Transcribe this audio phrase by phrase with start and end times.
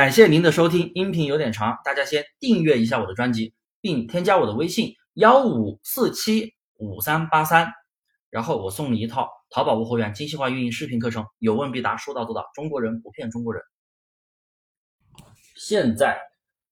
[0.00, 3.52] 感谢您的收听，音频有点长，大家先订阅一下我的专辑，
[3.82, 7.70] 并添加我的微信幺五四七五三八三，
[8.30, 13.62] 然后我送你一套淘宝无货源精细化运营视频课程，有问必答，说到做到，中国人不骗中国人。
[15.54, 16.18] 现在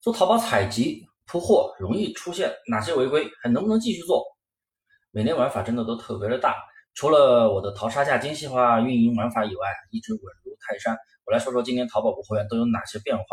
[0.00, 3.30] 做淘宝采集铺货容易出现哪些违规？
[3.42, 4.24] 还能不能继续做？
[5.10, 6.56] 每年玩法真的都特别的大，
[6.94, 10.96] 除了我的淘差价精细化运营玩法以外，一直稳如泰山。
[11.28, 13.24] 我来说说今年淘宝无货源都有哪些变化。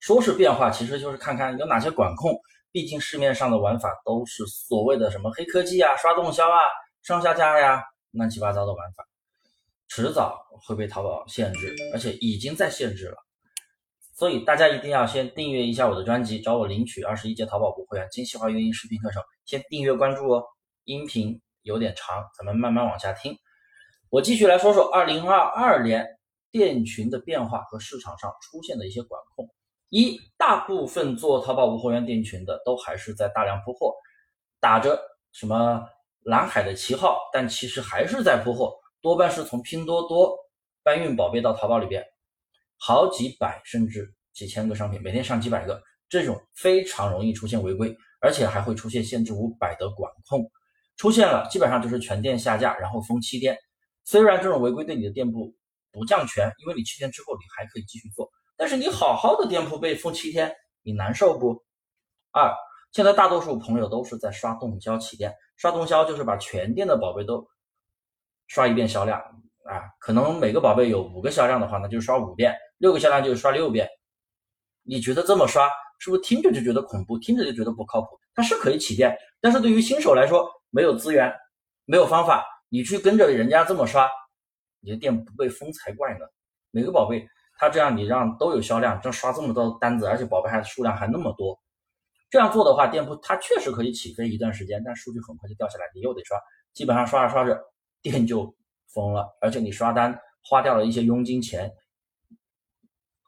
[0.00, 2.34] 说是变化，其实就是看看有哪些管控。
[2.72, 6.58] 毕竟市面上的玩法都是所谓的什么黑科技啊、刷动销啊、
[7.02, 9.04] 上下架呀、乱七八糟的玩法，
[9.88, 13.16] 迟早会被淘宝限制，而且已经在限制了。
[14.16, 19.22] 所以大家一定要先订阅一下我的专辑，找我领取二十一节淘宝不会员精细化运营视频课程。
[19.44, 20.42] 先订阅关注哦。
[20.84, 23.36] 音频有点长，咱们慢慢往下听。
[24.08, 26.08] 我继续来说说二零二二年。
[26.52, 29.48] 店群的变化和市场上出现的一些管控：
[29.88, 33.94] 一大部分做淘宝无货源店群的都还是在大量铺货，
[34.60, 35.00] 打着
[35.32, 35.82] 什么
[36.20, 40.36] 蓝海的旗号，但其实还是在铺货，多半是从拼多多
[40.84, 42.04] 搬运宝贝到淘宝里边，
[42.76, 50.50] 好几百甚至几千个商品，每天上几百个，这种非常容易出现违规，而且还会出现限制五百的管控，
[50.96, 53.56] 出现了基本上就是全店下架，然后封七天。
[54.04, 55.54] 虽然这种违规对你的店铺，
[55.92, 61.62] 不降权，因为你七天之后你还可以继续做，但是你好好的店铺被封七天，你难受不？
[62.30, 62.52] 二，
[62.92, 67.46] 现在大多数朋友都是在刷动销起店，刷动销就是把全店的宝贝都
[68.46, 69.20] 刷一遍销量
[69.64, 73.88] 啊，可能每个宝贝有五个销量的话，那就刷五遍；六个销量就刷六遍。
[74.82, 78.18] 你觉得这么刷是不是听着就觉得恐怖，听着就觉得不靠谱？
[78.34, 81.32] 它是可以起店，但是对于新手来说，没有资源，
[81.84, 84.10] 没有方法，你去跟着人家这么刷。
[84.82, 86.26] 你的店不被封才怪呢！
[86.72, 87.24] 每个宝贝，
[87.56, 91.56] 他这样你让都有销量，这刷这么多单子，而且宝贝还数量还那么多，
[92.28, 96.36] 这样做的话，店铺它确实可以起飞一段时间，但数据很快就掉下来，你又得刷，
[96.72, 97.56] 基本上刷着刷着
[98.02, 98.52] 店就
[98.92, 101.70] 封了，而且你刷单花掉了一些佣金钱，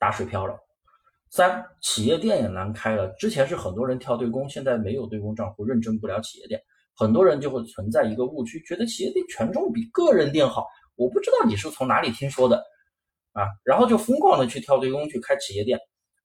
[0.00, 0.56] 打水漂了。
[1.28, 6.58] 三，企业店也难开了，之前是很多人跳对公，现在没有对公账户，认证不了企业店，
[6.94, 10.66] 很多人就会存在一个误区，觉得企业店权重比个人店好。
[11.02, 12.64] 我不知道你是从哪里听说的，
[13.32, 15.78] 啊，然后就疯狂的去跳对公去开企业店。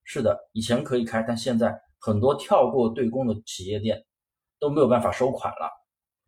[0.04, 4.04] 是的，以前可以开，但现在很多跳过对公的企业店
[4.60, 5.68] 都没有办法收款了。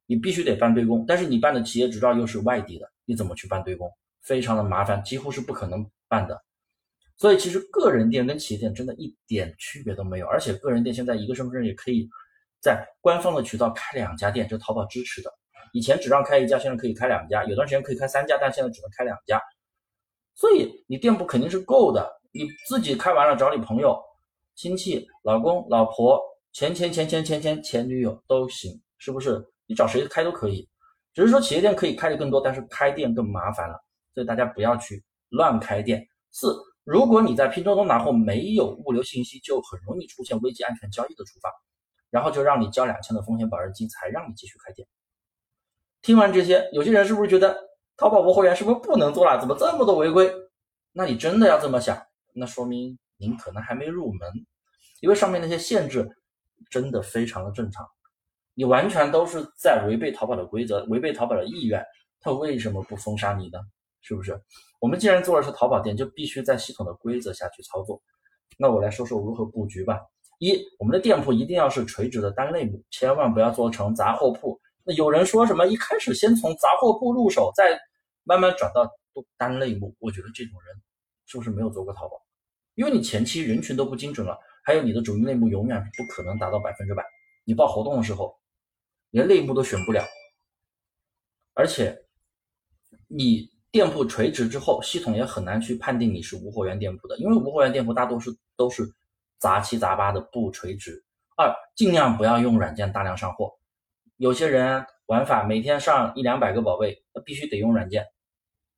[0.07, 3.89] 你必须得办对公，但是你办的企业执照又是外地的，你怎么去办对公？
[4.21, 6.43] 非常的麻烦，几乎是不可能办的。
[7.17, 12.09] 所以其实个人店跟企业店真的一点区别都没有，而且个人店现在一个身份证也可以
[12.61, 15.31] 在官方的渠道开两家店，这淘宝支持的。
[15.73, 19.41] 以前只让开一家，现在可以开两家，有段时间可以开三家，但现在只能开两家。
[20.35, 24.01] 所以你店铺肯定是够的，你自己开完了找你朋友、
[24.55, 26.21] 亲戚、老公、老婆、
[26.53, 29.47] 前前前前前前前女友都行，是不是？
[29.67, 30.69] 你找谁开都可以，
[31.15, 33.79] 只是说企业店可以开的更多，但是开店更麻烦了，
[34.15, 36.05] 所以大家不要去乱开店。
[36.33, 41.53] 四，如果你在拼多多拿货没有物流信息，就很容易出现危机安全交易的处罚，
[42.11, 44.89] 然后就让你交两千的风险保证金才让你继续开店。
[46.03, 47.57] 听完这些，有些人是不是觉得
[47.97, 49.39] 淘宝无货源是不是不能做了？
[49.39, 50.33] 怎么这么多违规？
[50.93, 52.01] 那你真的要这么想，
[52.35, 54.29] 那说明您可能还没入门，
[55.01, 56.09] 因为上面那些限制
[56.71, 57.87] 真的非常的正常，
[58.55, 61.85] 你完全都是在违背淘宝的规则，违背淘宝的意愿，
[62.21, 63.59] 他为什么不封杀你呢？
[64.01, 64.41] 是不是？
[64.81, 68.01] 我们既然做的是淘宝店，就必须在系统的规则下去操作。
[68.59, 70.01] 那我来说说如何布局吧。
[70.39, 74.59] 一，我们的店铺一定要是垂直的单类目，千万不要做成杂货铺。
[74.97, 75.67] 有人说什么？
[75.67, 77.79] 一开始先从杂货铺入手，再
[78.25, 78.91] 慢慢转到
[79.37, 79.95] 单类目。
[79.99, 80.75] 我觉得这种人
[81.27, 82.21] 是不是没有做过淘宝？
[82.75, 87.05] 因为你前期人群都不精准了，还有你的主营类目永远不可能达到百分之百。
[87.45, 88.39] 你报活动的时候，
[89.11, 90.05] 连类目都选不了，
[91.55, 92.07] 而且
[93.09, 98.85] 你店铺垂直之后，系统也很难去判定你是无货源店铺的，因为无货源店铺大多数都是
[99.39, 101.05] 杂七杂八的不垂直。
[101.37, 103.53] 二，尽量不要用软件大量上货。
[104.21, 108.05] 有些人玩法每天上一两百个宝贝，那必须得用软件，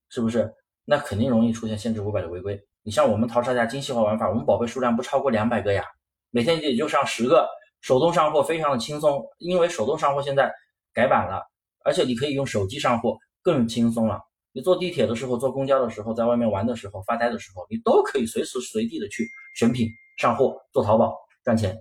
[0.09, 0.49] 是不是？
[0.85, 2.57] 那肯定容易出现限制五百的违规。
[2.85, 5.85] 你像我们淘差价精细化玩法，我们宝贝数量不超过两百个呀，
[6.31, 7.49] 每天也就上十个，
[7.81, 10.49] 手动上货非常的轻松，因为手动上货现在
[10.95, 11.43] 改版了，
[11.85, 14.21] 而且你可以用手机上货更轻松了。
[14.53, 19.89] 你坐地铁的时候、坐公交的时候、在外面玩的时候、发呆的时候，你都可以随时随地的去选品、
[20.19, 21.77] 上货、做淘宝赚钱。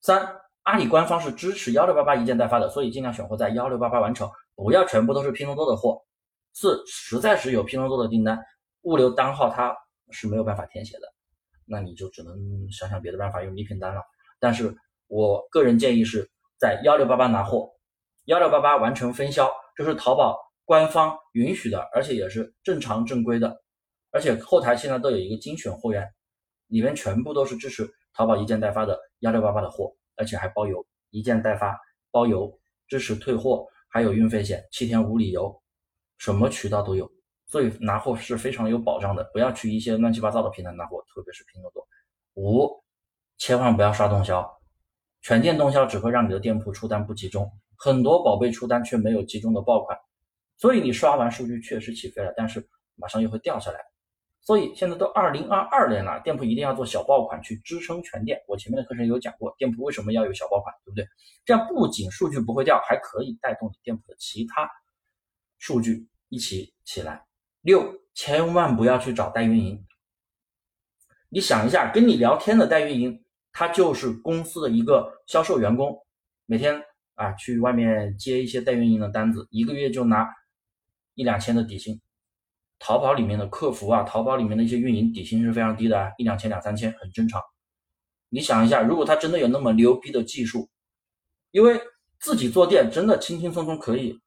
[0.00, 0.45] 三。
[0.66, 6.02] 阿里官方是支持幺六八八一件代发的，所以尽量选货在幺六八八完成，不要全部都是拼多多的货。
[6.54, 8.36] 四，实在是有拼多多的订单，
[8.82, 9.76] 物流单号它
[10.10, 11.02] 是没有办法填写的。
[11.66, 12.36] 那你就只能
[12.68, 14.00] 想想别的办法，用礼品单了。
[14.40, 14.76] 但是
[15.06, 16.28] 我个人建议是
[16.58, 17.70] 在幺六八八拿货，
[18.24, 23.56] 幺六八八完成分销，这是淘宝官方允许的，而且也是正常正规的，
[24.10, 26.04] 而且后台现在都有一个精选货源，
[26.66, 31.78] 里面全部都是支持淘宝一件代发的幺六八八的货，而且还包邮，一件代发
[32.10, 32.52] 包邮，
[32.88, 35.62] 支持退货，还有运费险，七天无理由，
[36.18, 37.10] 什么渠道都有。
[37.46, 41.86] 所以拿货是非常有保障的，不要去一些乱七八糟的平台拿货，特别是拼多多。
[42.34, 42.82] 五，
[43.38, 44.44] 千万不要刷动销，
[45.22, 49.96] 全店动销只会让你的店铺出单不集中，很多宝贝出单却没有集中的爆款，
[50.56, 52.66] 所以你刷完数据确实起飞了，但是
[52.96, 53.78] 马上又会掉下来。
[54.46, 58.40] 所以现在都二零二二年了，店铺一定要做小爆款去支撑全店。
[58.46, 61.04] 我前面的课程有讲过，店铺为什么要有小爆款，对不对？
[61.44, 64.70] 这样不仅数据不会掉，还可以带动你店铺的其他
[65.58, 67.26] 数据一起起来。
[67.60, 69.84] 六，千万不要去找代运营。
[71.28, 76.06] 你想一下，跟你聊天的代运营，他就是公司的一个销售员工，
[76.46, 76.80] 每天
[77.16, 80.32] 啊去外面接一些代运营的单子，一个月就拿
[81.14, 82.00] 一两千的底薪。
[82.78, 87.40] 淘宝里面的客服啊，淘宝里面的一些运营底薪是非常低的，一两千、两三千很正常。
[88.28, 90.68] 你想一下，如果他真的有那么牛逼的技术，
[91.50, 91.80] 因为
[92.18, 94.20] 自己做店真的轻轻松松可以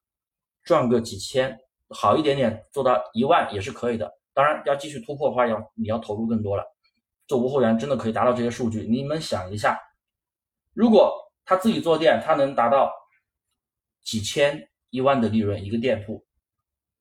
[0.64, 1.60] 赚个几千。
[1.92, 4.12] 好一点点，做到一万也是可以的。
[4.32, 6.64] 当然，要继续突破的话，要你要投入更多了。
[7.28, 8.82] 做无货源真的可以达到这些数据。
[8.82, 9.80] 你们想一下，
[10.74, 11.12] 如果
[11.46, 12.92] 他自己做店，他能达到
[14.04, 16.24] 几千、一万的利润一个店铺，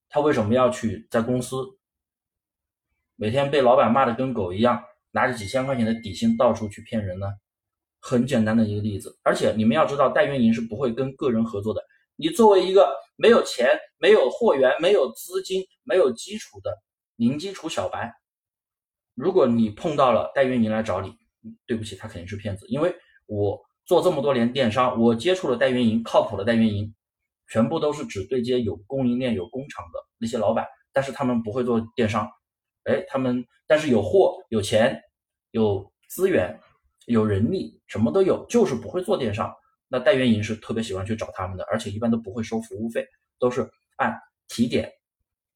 [0.09, 1.57] 他为什么要去在公司
[3.17, 7.27] 每天被老板骂的跟狗一样，拿着几千块钱的底薪到处去骗人呢？
[8.01, 9.19] 很简单的一个例子。
[9.23, 11.83] 而且你们要知道，代运营是不会跟个人合作的。
[12.15, 13.69] 你作为一个没有钱、
[13.99, 16.77] 没有货源、没有资金、没有基础的
[17.17, 18.13] 零基础小白，
[19.15, 21.13] 如果你碰到了代运营来找你，
[21.67, 22.67] 对不起，他肯定是骗子。
[22.69, 22.95] 因为
[23.27, 26.95] 我做这么多年电商，我接触了代运营、靠谱的代运营，
[27.49, 32.29] 全部都是只对接有供应链、有工厂的那些老板，但是他们不会做电商。
[32.85, 35.01] 哎，他们但是有货、有钱、
[35.51, 36.59] 有资源、
[37.07, 39.53] 有人力，什么都有，就是不会做电商。
[39.89, 43.07] 那代运营是特别喜欢去找他们的，而且一般都不会收服务费，
[43.39, 44.15] 都是按
[44.47, 44.93] 提点，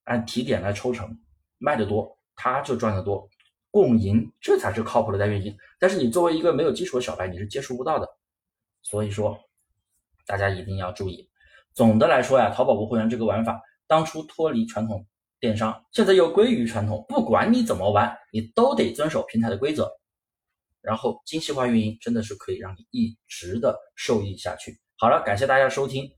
[0.04, 1.18] 按提点来抽成，
[1.58, 3.28] 卖的多他就赚得多，
[3.70, 5.54] 共赢，这才是靠谱的代运营。
[5.78, 8.08] 但是你作为一个没有基础的小白，你是接触不到的。
[8.82, 9.38] 所以说，
[10.26, 11.28] 大家一定要注意。
[11.74, 15.06] 总的来说呀，淘宝无货源这个玩法，当初脱离传统
[15.40, 19.90] 电商，现在又归于传统，不管你怎么玩，你都得遵守平台的规则。
[20.82, 24.80] 然后精细化运营真的是可以让你一直的受益下去。
[24.98, 26.10] 好了，感谢大家收听，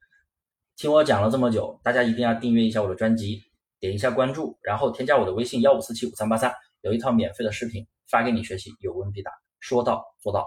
[0.76, 3.42] 听我讲了这么久，大家一定要订阅一下我的专辑，
[3.78, 9.30] 点一下关注，然后添加我的微信幺五四七五三八三，有一套免费的视频发给你学习，有问必答，
[9.60, 10.46] 说到做到。